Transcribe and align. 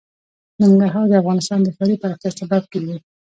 ننګرهار 0.61 1.05
د 1.09 1.13
افغانستان 1.21 1.59
د 1.63 1.67
ښاري 1.75 1.95
پراختیا 2.01 2.29
سبب 2.39 2.63
کېږي. 2.71 2.97